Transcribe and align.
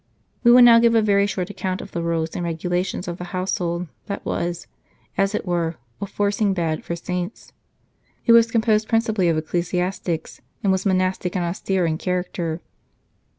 We 0.43 0.49
will 0.49 0.63
now 0.63 0.79
give 0.79 0.95
a 0.95 1.01
very 1.03 1.27
short 1.27 1.51
account 1.51 1.79
of 1.79 1.91
the 1.91 2.01
rules 2.01 2.35
and 2.35 2.43
regulations 2.43 3.07
of 3.07 3.19
the 3.19 3.25
household 3.37 3.87
that 4.07 4.25
was, 4.25 4.65
as 5.15 5.35
it 5.35 5.45
were, 5.45 5.75
a 6.01 6.07
forcing 6.07 6.55
bed 6.55 6.83
for 6.83 6.95
saints. 6.95 7.51
It 8.25 8.31
was 8.31 8.49
composed 8.49 8.89
principally 8.89 9.27
of 9.27 9.37
ecclesiastics, 9.37 10.41
and 10.63 10.71
was 10.71 10.87
monastic 10.87 11.35
and 11.35 11.45
austere 11.45 11.85
in 11.85 11.99
character. 11.99 12.61